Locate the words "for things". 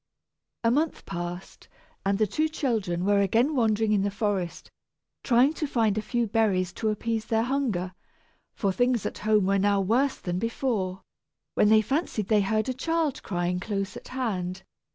8.55-9.05